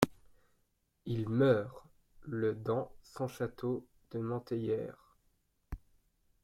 [1.05, 1.85] Il meurt
[2.21, 4.87] le dans son château de Manteyer.